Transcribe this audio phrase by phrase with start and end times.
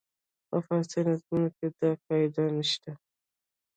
[0.49, 2.91] په فارسي نظمونو کې دا قاعده نه شته.